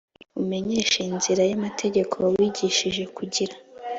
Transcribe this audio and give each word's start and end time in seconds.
umenyeshe 0.41 0.99
inzira 1.09 1.43
y 1.49 1.53
amategeko 1.57 2.15
wigishije 2.33 3.03
kugira 3.17 3.55